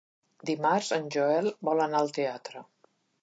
[0.49, 2.65] Dimarts en Joel vol anar al teatre.